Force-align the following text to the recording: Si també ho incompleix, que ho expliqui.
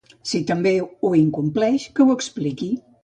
Si 0.29 0.39
també 0.51 0.71
ho 1.09 1.11
incompleix, 1.19 1.85
que 1.99 2.07
ho 2.09 2.17
expliqui. 2.21 2.73